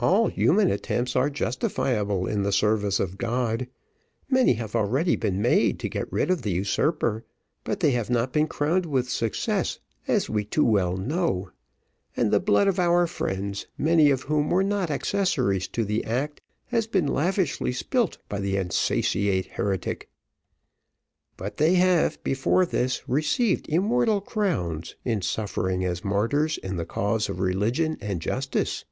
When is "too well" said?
10.46-10.96